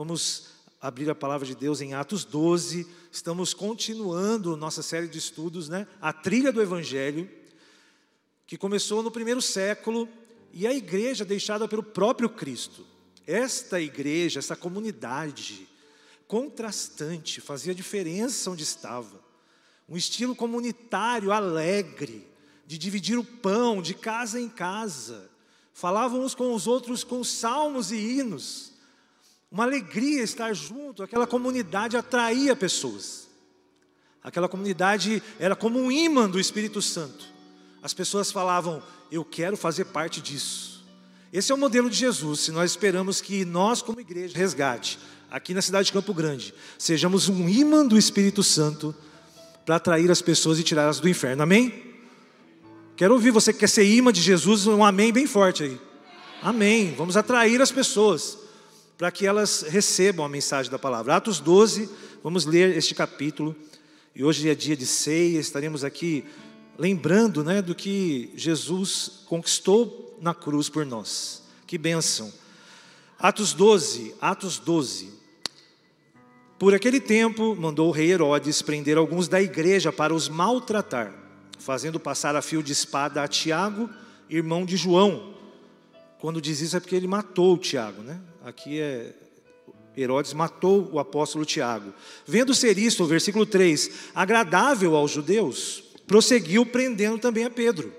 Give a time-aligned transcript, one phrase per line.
[0.00, 0.46] Vamos
[0.80, 2.86] abrir a palavra de Deus em Atos 12.
[3.12, 5.86] Estamos continuando nossa série de estudos, né?
[6.00, 7.30] A trilha do Evangelho,
[8.46, 10.08] que começou no primeiro século
[10.54, 12.86] e a igreja deixada pelo próprio Cristo.
[13.26, 15.68] Esta igreja, essa comunidade
[16.26, 19.22] contrastante, fazia diferença onde estava.
[19.86, 22.26] Um estilo comunitário alegre,
[22.66, 25.30] de dividir o pão de casa em casa.
[25.74, 28.69] Falavam uns com os outros com salmos e hinos.
[29.50, 33.28] Uma alegria estar junto, aquela comunidade atraía pessoas.
[34.22, 37.24] Aquela comunidade era como um imã do Espírito Santo.
[37.82, 40.86] As pessoas falavam: Eu quero fazer parte disso.
[41.32, 42.40] Esse é o modelo de Jesus.
[42.40, 44.98] Se nós esperamos que nós, como igreja, resgate,
[45.30, 48.94] aqui na cidade de Campo Grande, sejamos um imã do Espírito Santo
[49.64, 51.42] para atrair as pessoas e tirá-las do inferno.
[51.42, 51.90] Amém?
[52.96, 55.80] Quero ouvir você que quer ser imã de Jesus, um amém bem forte aí.
[56.42, 56.94] Amém.
[56.96, 58.49] Vamos atrair as pessoas
[59.00, 61.16] para que elas recebam a mensagem da palavra.
[61.16, 61.88] Atos 12,
[62.22, 63.56] vamos ler este capítulo.
[64.14, 66.22] E hoje é dia de ceia, estaremos aqui
[66.78, 71.42] lembrando né, do que Jesus conquistou na cruz por nós.
[71.66, 72.30] Que bênção.
[73.18, 75.10] Atos 12, Atos 12.
[76.58, 81.14] Por aquele tempo, mandou o rei Herodes prender alguns da igreja para os maltratar,
[81.58, 83.88] fazendo passar a fio de espada a Tiago,
[84.28, 85.36] irmão de João.
[86.18, 88.20] Quando diz isso é porque ele matou o Tiago, né?
[88.44, 89.12] Aqui é
[89.96, 91.92] Herodes matou o apóstolo Tiago.
[92.26, 97.92] Vendo ser isto, o versículo 3, agradável aos judeus, prosseguiu prendendo também a Pedro.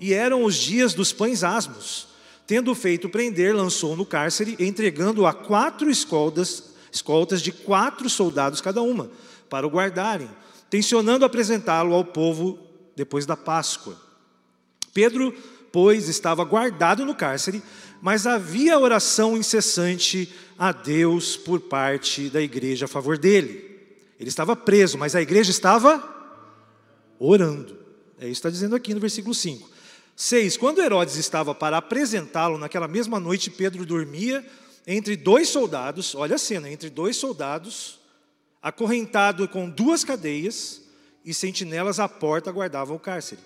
[0.00, 2.08] E eram os dias dos pães asmos.
[2.46, 8.82] Tendo feito prender, lançou no cárcere, entregando a quatro escoltas escoltas de quatro soldados cada
[8.82, 9.10] uma,
[9.48, 10.28] para o guardarem,
[10.68, 12.58] tensionando apresentá-lo ao povo
[12.94, 13.96] depois da Páscoa.
[14.92, 15.34] Pedro,
[15.72, 17.62] pois, estava guardado no cárcere,
[18.00, 23.68] mas havia oração incessante a Deus por parte da igreja a favor dele.
[24.18, 26.02] Ele estava preso, mas a igreja estava
[27.18, 27.78] orando.
[28.18, 29.70] É isso que está dizendo aqui no versículo 5.
[30.16, 30.56] 6.
[30.58, 34.44] Quando Herodes estava para apresentá-lo, naquela mesma noite, Pedro dormia
[34.86, 37.98] entre dois soldados, olha a cena, entre dois soldados,
[38.60, 40.82] acorrentado com duas cadeias,
[41.24, 43.40] e sentinelas à porta guardavam o cárcere.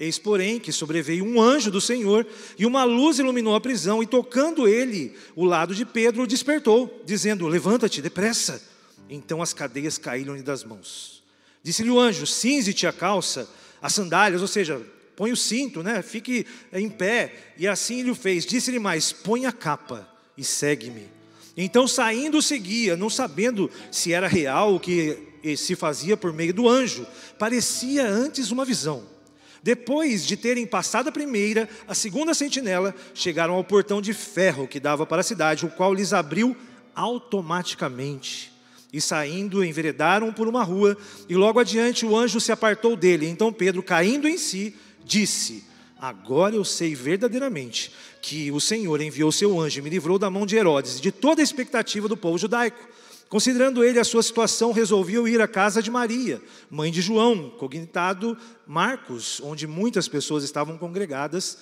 [0.00, 2.26] Eis, porém, que sobreveio um anjo do Senhor,
[2.58, 7.02] e uma luz iluminou a prisão, e tocando ele o lado de Pedro, o despertou,
[7.04, 8.62] dizendo: Levanta-te, depressa.
[9.10, 11.22] Então as cadeias caíram-lhe das mãos.
[11.62, 13.46] Disse-lhe o anjo: Cinze-te a calça,
[13.82, 14.80] as sandálias, ou seja,
[15.14, 16.00] põe o cinto, né?
[16.00, 17.52] fique em pé.
[17.58, 18.46] E assim ele o fez.
[18.46, 21.08] Disse-lhe mais: Põe a capa e segue-me.
[21.54, 25.18] Então, saindo, seguia, não sabendo se era real o que
[25.58, 27.06] se fazia por meio do anjo.
[27.38, 29.19] Parecia antes uma visão.
[29.62, 34.80] Depois de terem passado a primeira, a segunda sentinela, chegaram ao portão de ferro que
[34.80, 36.56] dava para a cidade, o qual lhes abriu
[36.94, 38.50] automaticamente.
[38.92, 40.96] E saindo, enveredaram por uma rua,
[41.28, 43.28] e logo adiante o anjo se apartou dele.
[43.28, 45.64] Então Pedro, caindo em si, disse:
[46.00, 50.46] Agora eu sei verdadeiramente que o Senhor enviou seu anjo e me livrou da mão
[50.46, 52.88] de Herodes e de toda a expectativa do povo judaico.
[53.30, 58.36] Considerando ele a sua situação, resolveu ir à casa de Maria, mãe de João, cognitado
[58.66, 61.58] Marcos, onde muitas pessoas estavam congregadas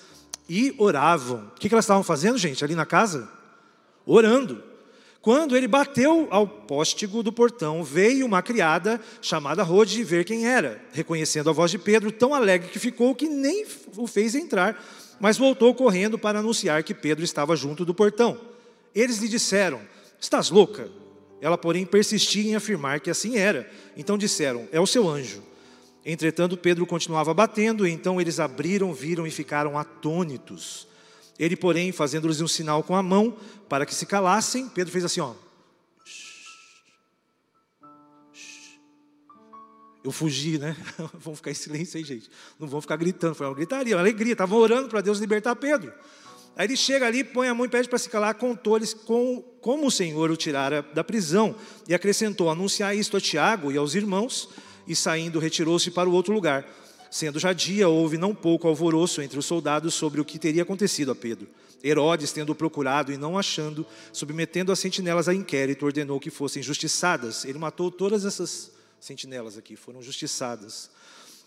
[0.49, 1.51] e oravam.
[1.55, 3.29] O que elas estavam fazendo, gente, ali na casa?
[4.03, 4.63] Orando.
[5.21, 10.83] Quando ele bateu ao póstigo do portão, veio uma criada chamada Rode ver quem era,
[10.91, 13.63] reconhecendo a voz de Pedro, tão alegre que ficou que nem
[13.95, 14.83] o fez entrar,
[15.19, 18.41] mas voltou correndo para anunciar que Pedro estava junto do portão.
[18.95, 19.81] Eles lhe disseram:
[20.19, 20.89] Estás louca?
[21.41, 23.69] Ela, porém, persistia em afirmar que assim era.
[23.95, 25.43] Então disseram: É o seu anjo.
[26.05, 30.87] Entretanto, Pedro continuava batendo, e então eles abriram, viram e ficaram atônitos.
[31.37, 35.21] Ele, porém, fazendo-lhes um sinal com a mão para que se calassem, Pedro fez assim:
[35.21, 35.33] ó.
[40.03, 40.75] Eu fugi, né?
[41.13, 42.29] Vamos ficar em silêncio aí, gente.
[42.57, 43.35] Não vão ficar gritando.
[43.35, 44.31] Foi uma gritaria, uma alegria.
[44.31, 45.93] Estavam orando para Deus libertar Pedro.
[46.55, 49.87] Aí ele chega ali, põe a mão e pede para se calar, contou-lhes com, como
[49.87, 51.55] o Senhor o tirara da prisão.
[51.87, 54.49] E acrescentou: anunciar isto a Tiago e aos irmãos.
[54.87, 56.67] E saindo, retirou-se para o outro lugar.
[57.11, 61.11] Sendo já dia, houve não pouco alvoroço entre os soldados sobre o que teria acontecido
[61.11, 61.47] a Pedro.
[61.83, 67.45] Herodes, tendo procurado e não achando, submetendo as sentinelas a inquérito, ordenou que fossem justiçadas.
[67.45, 70.89] Ele matou todas essas sentinelas aqui, foram justiçadas.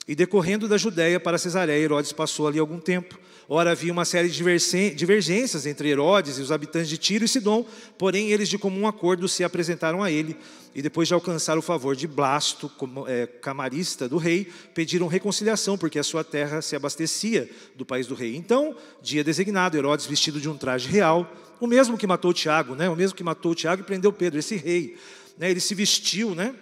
[0.06, 3.19] E decorrendo da Judéia para Cesareia, Herodes passou ali algum tempo.
[3.49, 7.64] Ora, havia uma série de divergências entre Herodes e os habitantes de Tiro e Sidom,
[7.99, 10.37] porém eles de comum acordo se apresentaram a ele,
[10.75, 12.70] e depois de alcançar o favor de Blasto,
[13.06, 18.14] é, camarista do rei, pediram reconciliação, porque a sua terra se abastecia do país do
[18.14, 18.34] rei.
[18.34, 22.88] Então, dia designado, Herodes, vestido de um traje real, o mesmo que matou Tiago, né?
[22.88, 24.96] o mesmo que matou Tiago e prendeu Pedro, esse rei,
[25.38, 25.50] né?
[25.50, 26.54] ele se vestiu, né?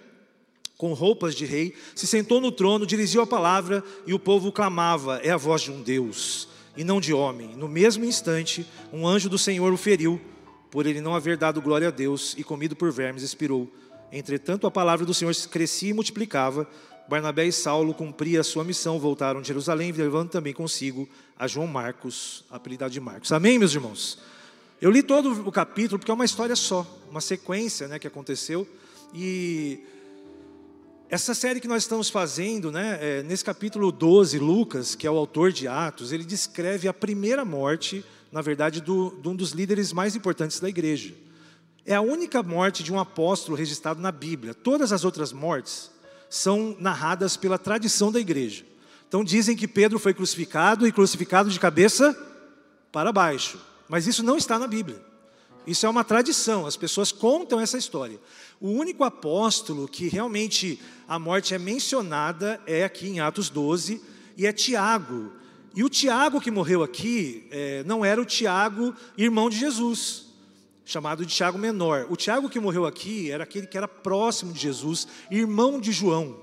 [0.81, 5.21] Com roupas de rei, se sentou no trono, dirigiu a palavra e o povo clamava:
[5.23, 7.49] É a voz de um Deus e não de homem.
[7.55, 10.19] No mesmo instante, um anjo do Senhor o feriu,
[10.71, 13.71] por ele não haver dado glória a Deus e comido por vermes, expirou.
[14.11, 16.67] Entretanto, a palavra do Senhor crescia e multiplicava.
[17.07, 21.07] Barnabé e Saulo cumpriam a sua missão, voltaram de Jerusalém, levando também consigo
[21.37, 23.31] a João Marcos, apelidado de Marcos.
[23.31, 24.17] Amém, meus irmãos?
[24.81, 28.67] Eu li todo o capítulo porque é uma história só, uma sequência né, que aconteceu.
[29.13, 29.90] E
[31.11, 35.17] essa série que nós estamos fazendo, né, é, nesse capítulo 12, Lucas, que é o
[35.17, 39.91] autor de Atos, ele descreve a primeira morte, na verdade, do, de um dos líderes
[39.91, 41.13] mais importantes da igreja.
[41.85, 44.53] É a única morte de um apóstolo registrado na Bíblia.
[44.53, 45.91] Todas as outras mortes
[46.29, 48.63] são narradas pela tradição da igreja.
[49.05, 52.17] Então dizem que Pedro foi crucificado e crucificado de cabeça
[52.89, 53.59] para baixo.
[53.89, 55.10] Mas isso não está na Bíblia.
[55.65, 58.19] Isso é uma tradição, as pessoas contam essa história.
[58.59, 64.01] O único apóstolo que realmente a morte é mencionada é aqui em Atos 12,
[64.37, 65.31] e é Tiago.
[65.75, 70.25] E o Tiago que morreu aqui é, não era o Tiago, irmão de Jesus,
[70.83, 72.07] chamado de Tiago Menor.
[72.09, 76.37] O Tiago que morreu aqui era aquele que era próximo de Jesus, irmão de João.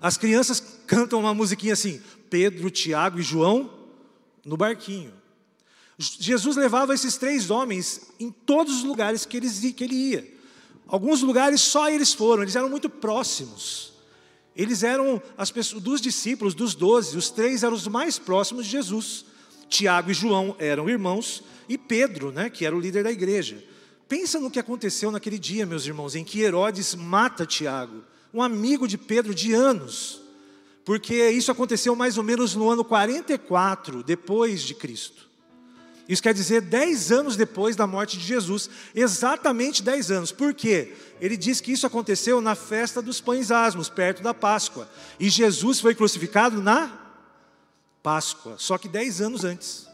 [0.00, 2.00] As crianças cantam uma musiquinha assim:
[2.30, 3.70] Pedro, Tiago e João
[4.44, 5.12] no barquinho.
[5.98, 10.38] Jesus levava esses três homens em todos os lugares que, eles, que ele ia.
[10.86, 13.92] Alguns lugares só eles foram, eles eram muito próximos.
[14.54, 18.72] Eles eram as pessoas, dos discípulos, dos doze, os três eram os mais próximos de
[18.72, 19.24] Jesus.
[19.68, 23.62] Tiago e João eram irmãos, e Pedro, né, que era o líder da igreja.
[24.08, 28.02] Pensa no que aconteceu naquele dia, meus irmãos, em que Herodes mata Tiago,
[28.32, 30.22] um amigo de Pedro de anos,
[30.84, 35.28] porque isso aconteceu mais ou menos no ano 44 depois de Cristo.
[36.08, 40.32] Isso quer dizer dez anos depois da morte de Jesus, exatamente dez anos.
[40.32, 40.94] Por quê?
[41.20, 44.88] Ele diz que isso aconteceu na festa dos pães asmos, perto da Páscoa.
[45.20, 46.90] E Jesus foi crucificado na
[48.02, 49.86] Páscoa, só que dez anos antes.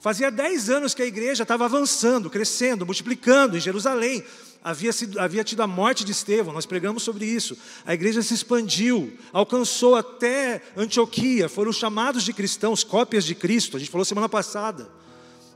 [0.00, 4.24] Fazia dez anos que a igreja estava avançando, crescendo, multiplicando em Jerusalém.
[4.64, 7.56] Havia, sido, havia tido a morte de Estevão, nós pregamos sobre isso.
[7.86, 13.80] A igreja se expandiu, alcançou até Antioquia, foram chamados de cristãos, cópias de Cristo, a
[13.80, 15.03] gente falou semana passada.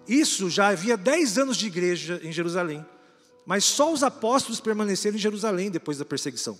[0.08, 2.84] Isso já havia dez anos de igreja em Jerusalém.
[3.44, 6.58] Mas só os apóstolos permaneceram em Jerusalém depois da perseguição.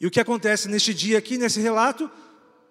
[0.00, 2.10] E o que acontece neste dia aqui, nesse relato?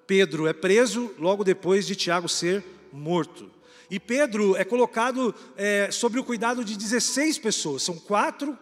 [0.08, 3.50] Pedro é preso logo depois de Tiago ser morto.
[3.90, 7.84] E Pedro é colocado é, sobre o cuidado de 16 pessoas.
[7.84, 8.58] São quatro,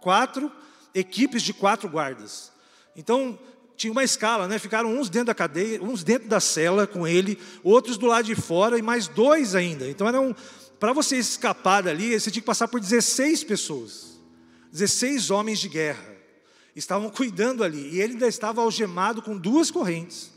[0.00, 0.50] quatro
[0.94, 2.52] equipes de quatro guardas.
[2.96, 3.38] Então,
[3.76, 4.58] tinha uma escala, né?
[4.58, 8.34] Ficaram uns dentro da cadeia, uns dentro da cela com ele, outros do lado de
[8.34, 9.88] fora e mais dois ainda.
[9.88, 10.36] Então eram
[10.82, 14.18] para você escapar dali, você tinha que passar por 16 pessoas,
[14.72, 16.04] 16 homens de guerra,
[16.74, 20.32] estavam cuidando ali, e ele ainda estava algemado com duas correntes.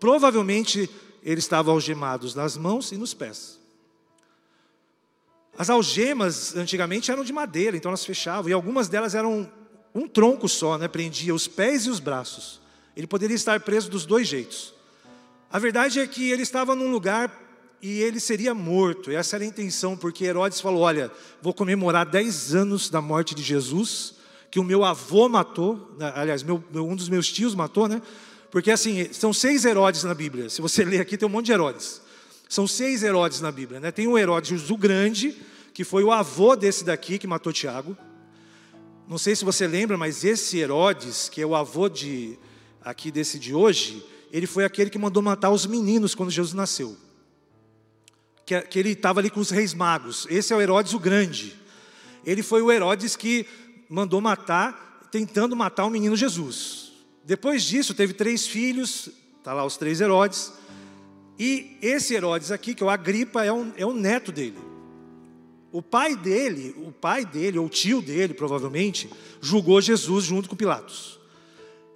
[0.00, 0.88] Provavelmente
[1.22, 3.60] ele estava algemado nas mãos e nos pés.
[5.58, 9.52] As algemas antigamente eram de madeira, então elas fechavam, e algumas delas eram
[9.94, 10.88] um tronco só, né?
[10.88, 12.58] prendia os pés e os braços.
[12.96, 14.72] Ele poderia estar preso dos dois jeitos.
[15.52, 17.47] A verdade é que ele estava num lugar
[17.80, 19.10] e ele seria morto.
[19.10, 21.10] Essa era a intenção, porque Herodes falou: Olha,
[21.40, 24.14] vou comemorar 10 anos da morte de Jesus,
[24.50, 28.02] que o meu avô matou, né, aliás, meu, um dos meus tios matou, né?
[28.50, 30.48] Porque assim, são seis Herodes na Bíblia.
[30.48, 32.00] Se você ler aqui, tem um monte de Herodes.
[32.48, 33.92] São seis Herodes na Bíblia, né?
[33.92, 35.36] Tem o Herodes o Grande,
[35.74, 37.96] que foi o avô desse daqui que matou Tiago.
[39.06, 42.38] Não sei se você lembra, mas esse Herodes, que é o avô de
[42.82, 46.96] aqui desse de hoje, ele foi aquele que mandou matar os meninos quando Jesus nasceu
[48.48, 50.26] que, que ele estava ali com os reis magos.
[50.30, 51.54] Esse é o Herodes o Grande.
[52.24, 53.44] Ele foi o Herodes que
[53.90, 56.92] mandou matar, tentando matar o menino Jesus.
[57.22, 60.50] Depois disso, teve três filhos, está lá os três Herodes.
[61.38, 64.56] E esse Herodes aqui, que é o Agripa, é, um, é o neto dele.
[65.70, 69.10] O pai dele, o pai dele, ou o tio dele, provavelmente,
[69.42, 71.20] julgou Jesus junto com Pilatos.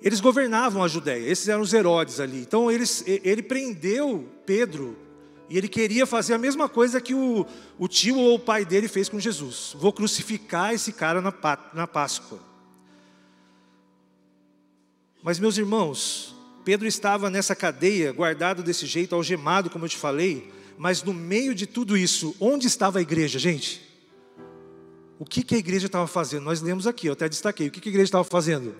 [0.02, 2.42] Eles governavam a Judéia, esses eram os Herodes ali.
[2.42, 4.98] Então eles, ele prendeu Pedro
[5.48, 7.46] e ele queria fazer a mesma coisa que o,
[7.78, 11.32] o tio ou o pai dele fez com Jesus: vou crucificar esse cara na,
[11.74, 12.38] na Páscoa.
[15.22, 16.34] Mas, meus irmãos,
[16.64, 21.54] Pedro estava nessa cadeia, guardado desse jeito, algemado, como eu te falei, mas no meio
[21.54, 23.80] de tudo isso, onde estava a igreja, gente?
[25.18, 26.42] O que, que a igreja estava fazendo?
[26.42, 27.68] Nós lemos aqui, eu até destaquei.
[27.68, 28.74] O que, que a igreja estava fazendo?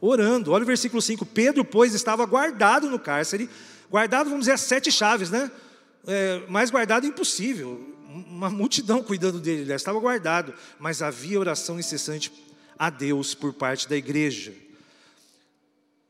[0.00, 0.50] Orando.
[0.50, 1.24] Olha o versículo 5.
[1.26, 3.48] Pedro, pois, estava guardado no cárcere.
[3.88, 5.48] Guardado, vamos dizer, as sete chaves, né?
[6.10, 7.94] É, mais guardado impossível.
[8.08, 9.60] Uma multidão cuidando dele.
[9.60, 10.54] Ele estava guardado.
[10.78, 12.32] Mas havia oração incessante
[12.78, 14.54] a Deus por parte da igreja.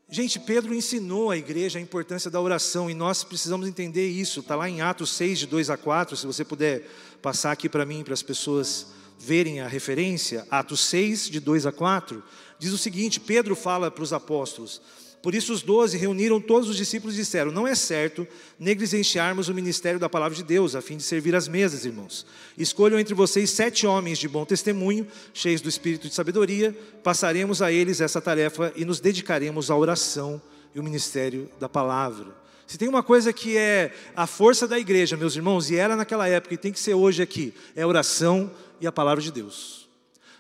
[0.09, 4.41] Gente, Pedro ensinou à igreja a importância da oração e nós precisamos entender isso.
[4.41, 6.17] Está lá em Atos 6, de 2 a 4.
[6.17, 6.89] Se você puder
[7.21, 8.87] passar aqui para mim, para as pessoas
[9.19, 12.23] verem a referência, Atos 6, de 2 a 4,
[12.59, 14.81] diz o seguinte: Pedro fala para os apóstolos.
[15.23, 18.27] Por isso os doze reuniram todos os discípulos e disseram: Não é certo
[18.59, 22.25] negligenciarmos o ministério da palavra de Deus, a fim de servir as mesas, irmãos.
[22.57, 27.73] Escolham entre vocês sete homens de bom testemunho, cheios do espírito de sabedoria, passaremos a
[27.73, 30.41] eles essa tarefa e nos dedicaremos à oração
[30.75, 32.37] e o ministério da palavra.
[32.67, 36.29] Se tem uma coisa que é a força da igreja, meus irmãos, e era naquela
[36.29, 39.88] época e tem que ser hoje aqui, é a oração e a palavra de Deus.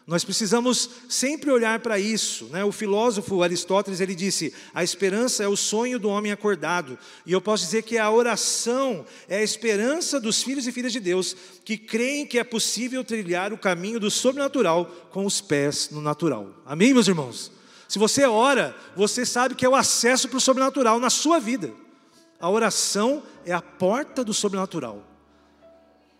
[0.08, 2.46] Nós precisamos sempre olhar para isso.
[2.46, 2.64] Né?
[2.64, 6.98] O filósofo Aristóteles ele disse: a esperança é o sonho do homem acordado.
[7.26, 10.98] E eu posso dizer que a oração é a esperança dos filhos e filhas de
[10.98, 16.00] Deus que creem que é possível trilhar o caminho do sobrenatural com os pés no
[16.00, 16.54] natural.
[16.64, 17.52] Amém, meus irmãos?
[17.86, 21.70] Se você ora, você sabe que é o acesso para o sobrenatural na sua vida.
[22.40, 25.06] A oração é a porta do sobrenatural.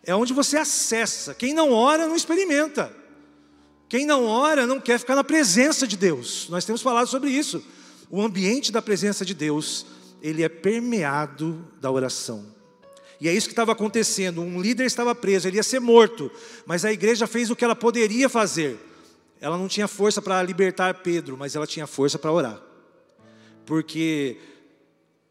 [0.04, 1.33] É onde você acessa.
[1.33, 3.08] Quem não ora não experimenta.
[3.88, 6.47] Quem não ora não quer ficar na presença de Deus.
[6.50, 7.64] Nós temos falado sobre isso.
[8.11, 9.87] O ambiente da presença de Deus,
[10.23, 12.45] ele é permeado da oração.
[13.21, 14.42] E é isso que estava acontecendo.
[14.42, 16.30] Um líder estava preso, ele ia ser morto,
[16.66, 18.78] mas a igreja fez o que ela poderia fazer.
[19.40, 22.61] Ela não tinha força para libertar Pedro, mas ela tinha força para orar.
[23.64, 24.38] Porque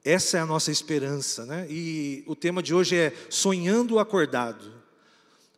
[0.04, 1.68] essa é a nossa esperança, né?
[1.70, 4.77] E o tema de hoje é sonhando acordado.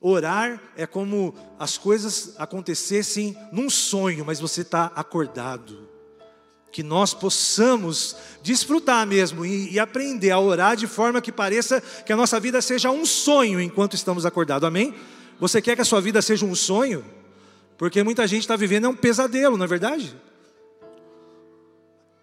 [0.02, 5.90] Orar é como as coisas acontecessem num sonho, mas você está acordado.
[6.72, 12.14] Que nós possamos desfrutar mesmo e, e, aprender a orar de forma que pareça que
[12.14, 14.96] a nossa vida seja um sonho enquanto estamos acordados, amém?
[15.40, 17.04] Você quer que a sua vida seja um sonho?
[17.78, 20.16] Porque muita gente está vivendo é um pesadelo, não é verdade?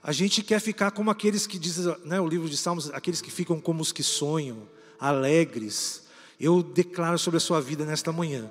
[0.03, 3.31] A gente quer ficar como aqueles que dizem, né, o livro de Salmos, aqueles que
[3.31, 4.69] ficam como os que sonham,
[5.01, 6.06] alegres,
[6.39, 8.51] eu declaro sobre a sua vida nesta manhã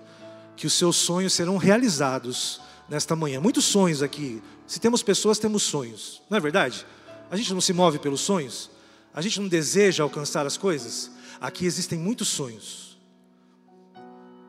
[0.56, 3.42] que os seus sonhos serão realizados nesta manhã.
[3.42, 4.42] Muitos sonhos aqui.
[4.66, 6.22] Se temos pessoas, temos sonhos.
[6.30, 6.86] Não é verdade?
[7.30, 8.70] A gente não se move pelos sonhos?
[9.14, 11.12] A gente não deseja alcançar as coisas?
[11.40, 12.98] Aqui existem muitos sonhos.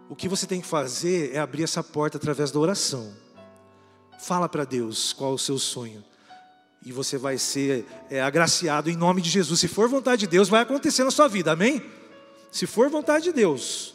[0.09, 3.12] O que você tem que fazer é abrir essa porta através da oração.
[4.21, 6.05] Fala para Deus qual é o seu sonho.
[6.85, 9.59] E você vai ser é, agraciado em nome de Jesus.
[9.59, 11.50] Se for vontade de Deus, vai acontecer na sua vida.
[11.50, 11.83] Amém?
[12.57, 13.95] Se for vontade de Deus.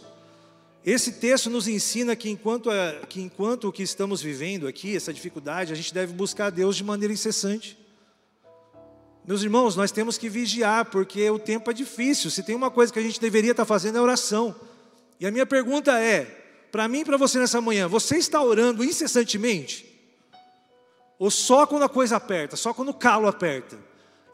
[0.85, 5.11] Esse texto nos ensina que enquanto, a, que enquanto o que estamos vivendo aqui, essa
[5.11, 7.75] dificuldade, a gente deve buscar a Deus de maneira incessante.
[9.25, 12.29] Meus irmãos, nós temos que vigiar, porque o tempo é difícil.
[12.29, 14.55] Se tem uma coisa que a gente deveria estar fazendo é oração.
[15.19, 16.25] E a minha pergunta é,
[16.71, 19.91] para mim e para você nessa manhã, você está orando incessantemente?
[21.17, 23.79] Ou só quando a coisa aperta, só quando o calo aperta?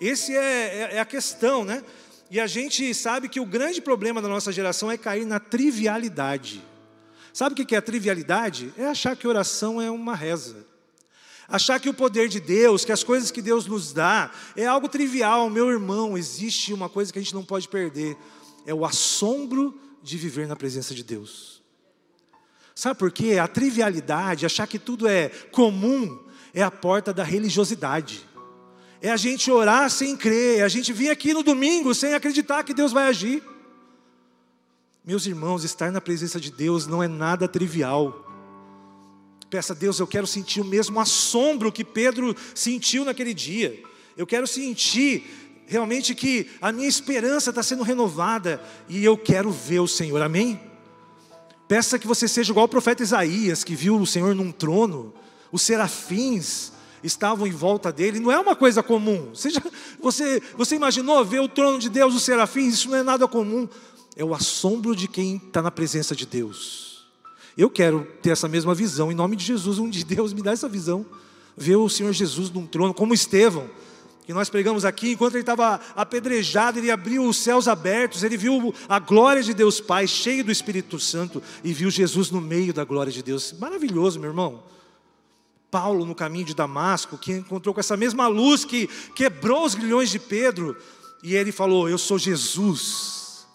[0.01, 1.81] Esse é, é, é a questão, né?
[2.29, 6.61] E a gente sabe que o grande problema da nossa geração é cair na trivialidade.
[7.33, 8.73] Sabe o que é a trivialidade?
[8.77, 10.65] É achar que oração é uma reza.
[11.47, 14.89] Achar que o poder de Deus, que as coisas que Deus nos dá, é algo
[14.89, 15.49] trivial.
[15.49, 18.17] Meu irmão, existe uma coisa que a gente não pode perder:
[18.65, 21.61] é o assombro de viver na presença de Deus.
[22.75, 23.37] Sabe por quê?
[23.37, 26.19] A trivialidade, achar que tudo é comum,
[26.53, 28.27] é a porta da religiosidade
[29.01, 32.63] é a gente orar sem crer, é a gente vir aqui no domingo sem acreditar
[32.63, 33.43] que Deus vai agir.
[35.05, 38.25] Meus irmãos, estar na presença de Deus não é nada trivial.
[39.49, 43.81] Peça a Deus, eu quero sentir o mesmo assombro que Pedro sentiu naquele dia.
[44.17, 49.79] Eu quero sentir realmente que a minha esperança está sendo renovada e eu quero ver
[49.79, 50.59] o Senhor, amém?
[51.67, 55.13] Peça que você seja igual o profeta Isaías, que viu o Senhor num trono,
[55.51, 56.71] os serafins
[57.07, 59.29] estavam em volta dele, não é uma coisa comum.
[59.33, 59.61] Você, já,
[59.99, 62.75] você, você imaginou ver o trono de Deus, os serafins?
[62.75, 63.67] Isso não é nada comum.
[64.15, 67.07] É o assombro de quem está na presença de Deus.
[67.57, 69.79] Eu quero ter essa mesma visão, em nome de Jesus.
[69.79, 71.05] Um de Deus me dá essa visão.
[71.55, 73.67] Ver o Senhor Jesus num trono, como Estevão,
[74.27, 78.73] que nós pregamos aqui, enquanto ele estava apedrejado, ele abriu os céus abertos, ele viu
[78.87, 82.83] a glória de Deus Pai, cheio do Espírito Santo, e viu Jesus no meio da
[82.83, 83.55] glória de Deus.
[83.57, 84.61] Maravilhoso, meu irmão.
[85.69, 90.09] Paulo no caminho de Damasco, que encontrou com essa mesma luz que quebrou os grilhões
[90.09, 90.77] de Pedro,
[91.21, 93.47] e ele falou: Eu sou Jesus.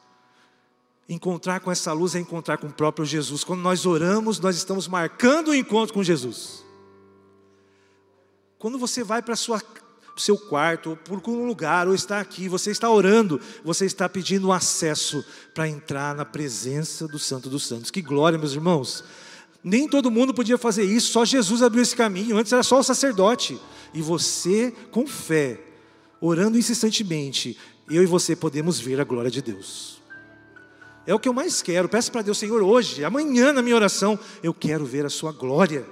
[1.09, 3.45] Encontrar com essa luz é encontrar com o próprio Jesus.
[3.45, 6.65] Quando nós oramos, nós estamos marcando o encontro com Jesus.
[8.59, 9.61] Quando você vai para sua
[10.17, 14.53] seu quarto, ou por algum lugar, ou está aqui, você está orando, você está pedindo
[14.53, 17.91] acesso para entrar na presença do Santo dos Santos.
[17.91, 19.05] Que glória, meus irmãos!
[19.65, 22.37] Nem todo mundo podia fazer isso, só Jesus abriu esse caminho.
[22.37, 23.61] Antes era só o sacerdote.
[23.95, 25.61] E você, com fé,
[26.21, 27.57] orando incessantemente,
[27.89, 30.03] eu e você podemos ver a glória de Deus.
[31.07, 31.89] É o que eu mais quero.
[31.89, 35.85] Peço para Deus, Senhor, hoje, amanhã na minha oração, eu quero ver a Sua glória.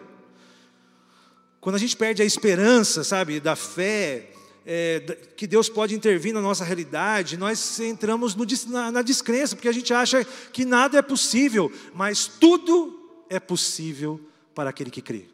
[1.60, 4.30] Quando a gente perde a esperança, sabe, da fé,
[4.64, 5.00] é,
[5.36, 9.72] que Deus pode intervir na nossa realidade, nós entramos no, na, na descrença, porque a
[9.72, 12.99] gente acha que nada é possível, mas tudo
[13.30, 14.20] é possível
[14.54, 15.26] para aquele que crê.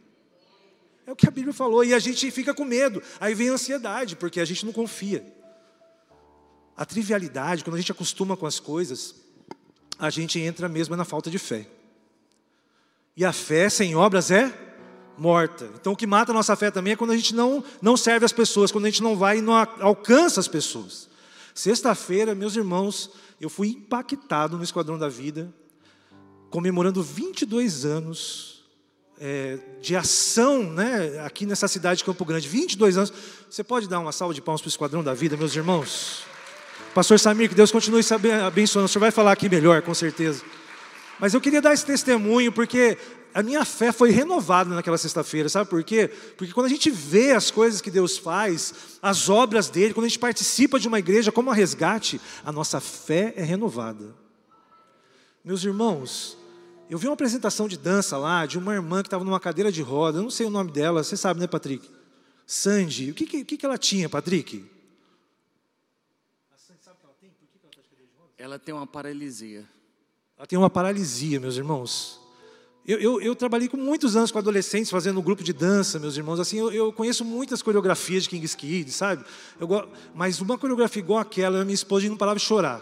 [1.07, 3.55] É o que a Bíblia falou, e a gente fica com medo, aí vem a
[3.55, 5.25] ansiedade, porque a gente não confia.
[6.77, 9.15] A trivialidade, quando a gente acostuma com as coisas,
[9.99, 11.67] a gente entra mesmo na falta de fé.
[13.17, 14.53] E a fé sem obras é
[15.17, 15.71] morta.
[15.81, 18.27] Então o que mata a nossa fé também é quando a gente não, não serve
[18.27, 21.09] as pessoas, quando a gente não vai e não alcança as pessoas.
[21.55, 23.11] Sexta-feira, meus irmãos,
[23.41, 25.51] eu fui impactado no Esquadrão da Vida,
[26.57, 28.65] comemorando 22 anos
[29.21, 32.49] é, de ação né, aqui nessa cidade de Campo Grande.
[32.49, 33.13] 22 anos.
[33.51, 36.25] Você pode dar uma salva de palmas para o Esquadrão da Vida, meus irmãos?
[36.95, 38.01] Pastor Samir, que Deus continue
[38.43, 38.87] abençoando.
[38.87, 40.43] O senhor vai falar aqui melhor, com certeza.
[41.21, 42.97] Mas eu queria dar esse testemunho porque
[43.35, 46.09] a minha fé foi renovada naquela sexta-feira, sabe por quê?
[46.39, 48.73] Porque quando a gente vê as coisas que Deus faz,
[49.03, 52.81] as obras dele, quando a gente participa de uma igreja como a resgate, a nossa
[52.81, 54.15] fé é renovada.
[55.45, 56.37] Meus irmãos,
[56.89, 59.83] eu vi uma apresentação de dança lá de uma irmã que estava numa cadeira de
[59.83, 61.89] roda, eu não sei o nome dela, você sabe, né, Patrick?
[62.47, 63.11] Sandy.
[63.11, 64.65] O que, que, que ela tinha, Patrick?
[68.39, 69.65] Ela tem uma paralisia.
[70.39, 72.21] Ela tem uma paralisia, meus irmãos.
[72.87, 76.17] Eu, eu, eu, trabalhei com muitos anos com adolescentes fazendo um grupo de dança, meus
[76.17, 76.39] irmãos.
[76.39, 79.25] Assim, eu, eu conheço muitas coreografias de King's Kid, sabe?
[80.15, 82.81] mas uma coreografia igual aquela, minha esposa não parava de chorar.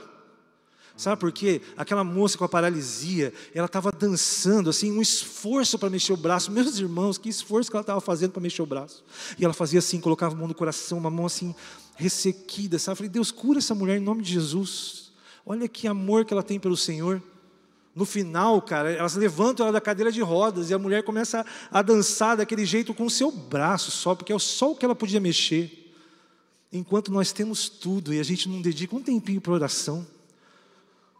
[0.96, 1.60] Sabe por quê?
[1.76, 6.52] Aquela moça com a paralisia, ela estava dançando, assim, um esforço para mexer o braço.
[6.52, 9.04] Meus irmãos, que esforço que ela estava fazendo para mexer o braço.
[9.36, 11.52] E ela fazia assim, colocava a mão no coração, uma mão assim,
[11.96, 12.92] ressequida, sabe?
[12.92, 15.12] Eu falei, Deus, cura essa mulher em nome de Jesus.
[15.44, 17.20] Olha que amor que ela tem pelo Senhor.
[17.94, 21.83] No final, cara, elas levantam ela da cadeira de rodas e a mulher começa a,
[21.83, 25.20] dançar daquele jeito com o seu braço só, porque é só o que ela podia
[25.20, 25.92] mexer.
[26.72, 30.04] Enquanto nós temos tudo e a gente não dedica um tempinho para oração.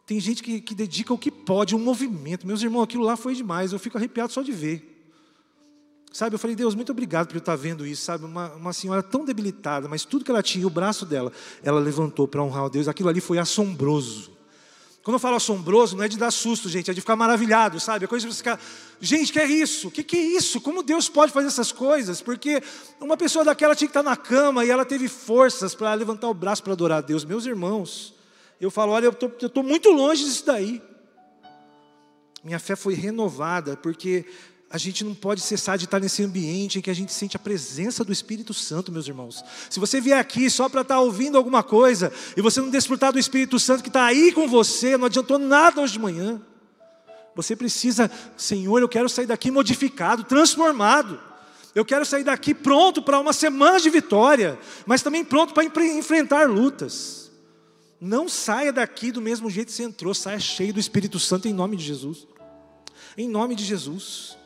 [0.07, 2.47] Tem gente que, que dedica o que pode, um movimento.
[2.47, 4.91] Meus irmãos, aquilo lá foi demais, eu fico arrepiado só de ver.
[6.13, 8.25] Sabe, eu falei, Deus, muito obrigado por eu estar vendo isso, sabe?
[8.25, 12.29] Uma, uma senhora tão debilitada, mas tudo que ela tinha, o braço dela, ela levantou
[12.29, 12.87] para honrar o Deus.
[12.87, 14.31] Aquilo ali foi assombroso.
[15.03, 18.05] Quando eu falo assombroso, não é de dar susto, gente, é de ficar maravilhado, sabe?
[18.05, 18.61] É coisa de você ficar,
[19.01, 19.89] gente, que é isso?
[19.89, 20.61] O que, que é isso?
[20.61, 22.23] Como Deus pode fazer essas coisas?
[22.23, 22.63] Porque
[23.01, 26.35] uma pessoa daquela tinha que estar na cama e ela teve forças para levantar o
[26.35, 27.25] braço para adorar a Deus.
[27.25, 28.15] Meus irmãos,
[28.65, 29.11] eu falo, olha, eu
[29.47, 30.83] estou muito longe disso daí.
[32.43, 34.25] Minha fé foi renovada, porque
[34.71, 37.39] a gente não pode cessar de estar nesse ambiente em que a gente sente a
[37.39, 39.45] presença do Espírito Santo, meus irmãos.
[39.71, 43.19] Se você vier aqui só para estar ouvindo alguma coisa, e você não desfrutar do
[43.19, 46.41] Espírito Santo que está aí com você, não adiantou nada hoje de manhã.
[47.37, 51.21] Você precisa, Senhor, eu quero sair daqui modificado, transformado.
[51.75, 56.49] Eu quero sair daqui pronto para uma semana de vitória, mas também pronto para enfrentar
[56.49, 57.24] lutas.
[58.05, 61.55] Não saia daqui do mesmo jeito que você entrou, saia cheio do Espírito Santo em
[61.55, 62.27] nome de Jesus.
[63.17, 64.37] Em nome de Jesus.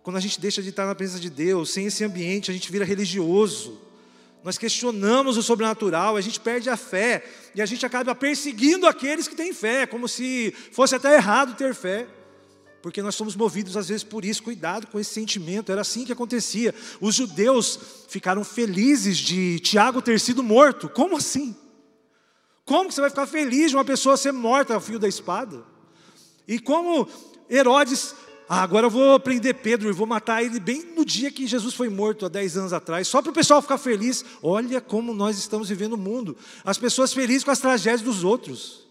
[0.00, 2.70] Quando a gente deixa de estar na presença de Deus, sem esse ambiente, a gente
[2.70, 3.80] vira religioso.
[4.44, 9.26] Nós questionamos o sobrenatural, a gente perde a fé e a gente acaba perseguindo aqueles
[9.26, 12.06] que têm fé, como se fosse até errado ter fé.
[12.80, 16.12] Porque nós somos movidos às vezes por isso, cuidado com esse sentimento, era assim que
[16.12, 16.72] acontecia.
[17.00, 17.76] Os judeus
[18.06, 20.88] ficaram felizes de Tiago ter sido morto.
[20.88, 21.56] Como assim?
[22.64, 25.62] Como que você vai ficar feliz de uma pessoa ser morta ao fio da espada?
[26.48, 27.06] E como
[27.48, 28.14] Herodes,
[28.48, 31.74] ah, agora eu vou prender Pedro e vou matar ele bem no dia que Jesus
[31.74, 34.24] foi morto, há 10 anos atrás, só para o pessoal ficar feliz.
[34.42, 36.36] Olha como nós estamos vivendo o mundo.
[36.64, 38.84] As pessoas felizes com as tragédias dos outros.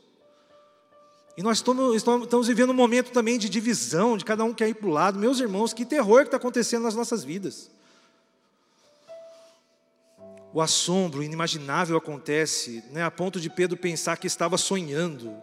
[1.35, 4.75] E nós estamos, estamos vivendo um momento também de divisão, de cada um quer ir
[4.75, 5.17] para o lado.
[5.17, 7.72] Meus irmãos, que terror que está acontecendo nas nossas vidas
[10.53, 15.33] o assombro inimaginável acontece, né, a ponto de Pedro pensar que estava sonhando.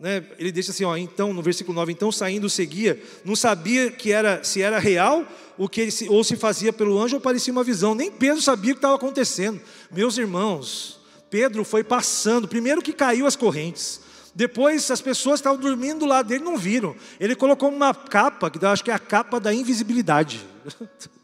[0.00, 0.24] Né?
[0.38, 4.42] Ele deixa assim, ó, então, no versículo 9, então saindo seguia, não sabia que era
[4.42, 5.26] se era real
[5.58, 7.94] o que se, ou se fazia pelo anjo ou parecia uma visão.
[7.94, 9.60] Nem Pedro sabia o que estava acontecendo.
[9.92, 14.00] Meus irmãos, Pedro foi passando, primeiro que caiu as correntes,
[14.34, 16.96] depois as pessoas estavam dormindo do lado dele não viram.
[17.20, 20.44] Ele colocou uma capa, que eu acho que é a capa da invisibilidade.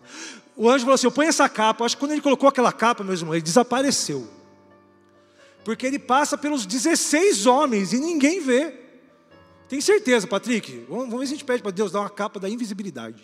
[0.61, 1.81] O anjo falou assim: eu ponho essa capa.
[1.81, 4.29] Eu acho que quando ele colocou aquela capa, meu irmão, ele desapareceu.
[5.64, 8.75] Porque ele passa pelos 16 homens e ninguém vê.
[9.70, 10.85] Tem certeza, Patrick?
[10.87, 13.23] Vamos ver se a gente pede para Deus dar uma capa da invisibilidade.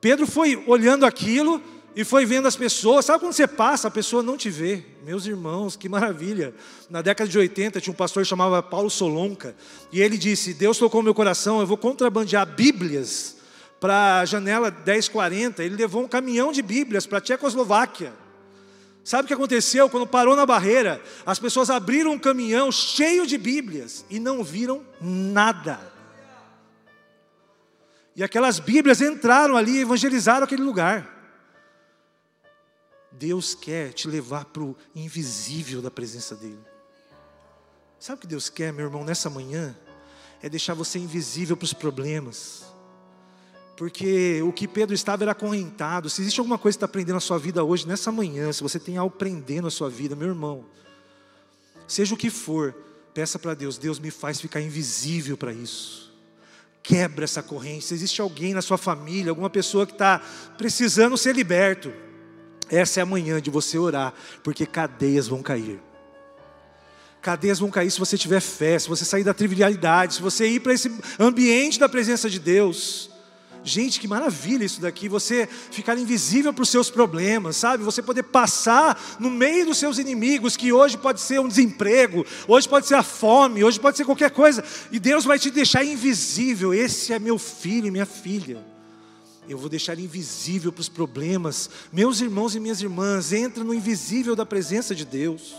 [0.00, 1.60] Pedro foi olhando aquilo
[1.96, 3.04] e foi vendo as pessoas.
[3.04, 4.84] Sabe quando você passa, a pessoa não te vê?
[5.04, 6.54] Meus irmãos, que maravilha.
[6.88, 9.56] Na década de 80 tinha um pastor que chamava Paulo Solonca.
[9.90, 13.37] E ele disse: Deus tocou meu coração, eu vou contrabandear Bíblias
[13.80, 18.12] para a janela 1040, ele levou um caminhão de Bíblias para a Tchecoslováquia.
[19.04, 19.88] Sabe o que aconteceu?
[19.88, 24.84] Quando parou na barreira, as pessoas abriram um caminhão cheio de Bíblias e não viram
[25.00, 25.80] nada.
[28.14, 31.16] E aquelas Bíblias entraram ali e evangelizaram aquele lugar.
[33.12, 36.58] Deus quer te levar para o invisível da presença dEle.
[37.98, 39.74] Sabe o que Deus quer, meu irmão, nessa manhã?
[40.42, 42.64] É deixar você invisível para os problemas
[43.78, 46.10] porque o que Pedro estava era acorrentado.
[46.10, 48.76] Se existe alguma coisa que está aprendendo na sua vida hoje, nessa manhã, se você
[48.76, 50.64] tem algo prendendo na sua vida, meu irmão,
[51.86, 52.74] seja o que for,
[53.14, 56.12] peça para Deus: Deus me faz ficar invisível para isso.
[56.82, 57.84] Quebra essa corrente.
[57.84, 60.20] Se existe alguém na sua família, alguma pessoa que está
[60.56, 61.92] precisando ser liberto,
[62.68, 64.12] essa é a manhã de você orar,
[64.42, 65.80] porque cadeias vão cair.
[67.22, 70.60] Cadeias vão cair se você tiver fé, se você sair da trivialidade, se você ir
[70.60, 73.16] para esse ambiente da presença de Deus.
[73.64, 77.84] Gente, que maravilha isso daqui, você ficar invisível para os seus problemas, sabe?
[77.84, 82.68] Você poder passar no meio dos seus inimigos, que hoje pode ser um desemprego, hoje
[82.68, 86.72] pode ser a fome, hoje pode ser qualquer coisa, e Deus vai te deixar invisível.
[86.72, 88.64] Esse é meu filho e minha filha.
[89.48, 91.70] Eu vou deixar invisível para os problemas.
[91.90, 95.54] Meus irmãos e minhas irmãs, entra no invisível da presença de Deus.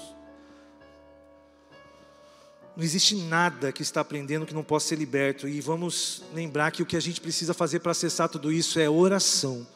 [2.79, 5.49] Não existe nada que está aprendendo que não possa ser liberto.
[5.49, 8.89] E vamos lembrar que o que a gente precisa fazer para acessar tudo isso é
[8.89, 9.67] oração.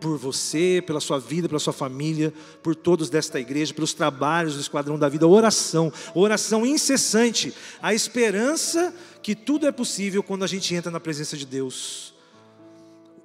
[0.00, 4.60] Por você, pela sua vida, pela sua família, por todos desta igreja, pelos trabalhos do
[4.60, 5.24] Esquadrão da Vida.
[5.24, 7.54] Oração, oração incessante.
[7.80, 8.92] A esperança
[9.22, 12.12] que tudo é possível quando a gente entra na presença de Deus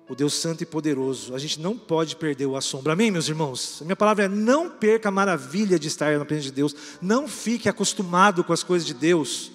[0.08, 1.34] o Deus Santo e Poderoso.
[1.34, 2.92] A gente não pode perder o assombro.
[2.92, 3.82] Amém, meus irmãos?
[3.82, 6.76] A minha palavra é: não perca a maravilha de estar na presença de Deus.
[7.02, 9.52] Não fique acostumado com as coisas de Deus.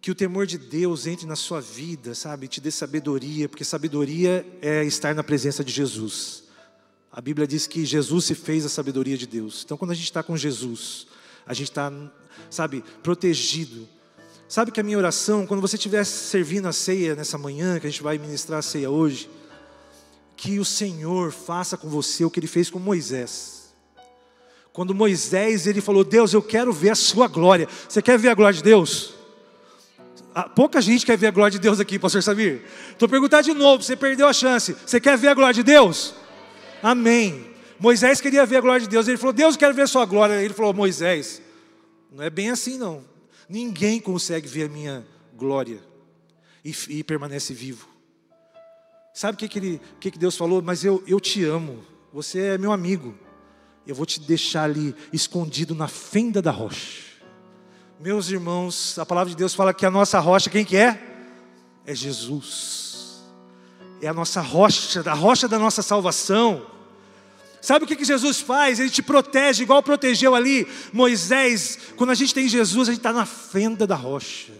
[0.00, 2.48] Que o temor de Deus entre na sua vida, sabe?
[2.48, 6.44] Te dê sabedoria, porque sabedoria é estar na presença de Jesus.
[7.10, 9.62] A Bíblia diz que Jesus se fez a sabedoria de Deus.
[9.64, 11.06] Então, quando a gente está com Jesus,
[11.44, 11.90] a gente está,
[12.48, 13.88] sabe, protegido
[14.48, 17.90] Sabe que a minha oração, quando você estiver servindo a ceia nessa manhã, que a
[17.90, 19.28] gente vai ministrar a ceia hoje,
[20.34, 23.74] que o Senhor faça com você o que ele fez com Moisés.
[24.72, 27.68] Quando Moisés ele falou: "Deus, eu quero ver a sua glória".
[27.86, 29.12] Você quer ver a glória de Deus?
[30.34, 32.62] Ah, pouca gente quer ver a glória de Deus aqui, pastor Samir.
[32.92, 34.74] Estou perguntando de novo, você perdeu a chance.
[34.86, 36.14] Você quer ver a glória de Deus?
[36.82, 37.50] Amém.
[37.78, 39.06] Moisés queria ver a glória de Deus.
[39.08, 40.40] Ele falou: "Deus, eu quero ver a sua glória".
[40.42, 41.42] Ele falou: "Moisés,
[42.10, 43.17] não é bem assim não.
[43.48, 45.80] Ninguém consegue ver a minha glória
[46.64, 47.88] e, e permanece vivo.
[49.14, 50.62] Sabe o que, que, que, que Deus falou?
[50.62, 53.16] Mas eu, eu te amo, você é meu amigo.
[53.86, 57.08] Eu vou te deixar ali escondido na fenda da rocha.
[57.98, 61.26] Meus irmãos, a palavra de Deus fala que a nossa rocha, quem que é?
[61.86, 63.24] É Jesus.
[64.00, 66.64] É a nossa rocha, a rocha da nossa salvação.
[67.60, 68.78] Sabe o que, Jesus faz?
[68.78, 71.78] Ele te protege, igual protegeu ali Moisés.
[71.96, 74.52] Quando a gente tem Jesus, a gente está na fenda da rocha.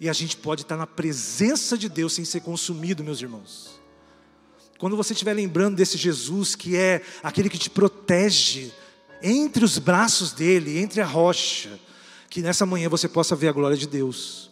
[0.00, 3.80] E a gente pode estar na presença de Deus sem ser consumido, meus irmãos.
[4.78, 8.72] Quando você estiver lembrando desse Jesus que é aquele que te protege
[9.20, 11.78] entre os braços dele, entre a rocha,
[12.30, 14.47] que nessa manhã você possa ver a glória de Deus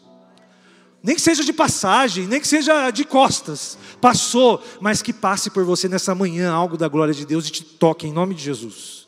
[1.07, 5.65] nem que seja de passagem, nem que seja de costas, passou, mas que passe por
[5.65, 9.07] você nessa manhã algo da glória de Deus e te toque em nome de Jesus.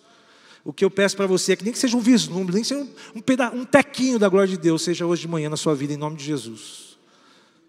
[0.64, 2.68] O que eu peço para você é que nem que seja um vislumbre, nem que
[2.68, 5.74] seja um, peda um tequinho da glória de Deus, seja hoje de manhã na sua
[5.74, 6.96] vida, em nome de Jesus.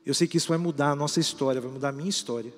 [0.05, 2.53] Eu sei que isso vai mudar a nossa história, vai mudar a minha história.